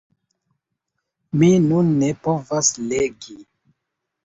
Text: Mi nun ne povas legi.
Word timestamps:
Mi 1.41 1.51
nun 1.67 1.93
ne 2.01 2.11
povas 2.25 2.73
legi. 2.89 3.39